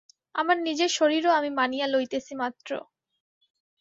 [0.35, 2.69] আমার নিজের শরীরও আমি মানিয়া লইতেছি মাত্র।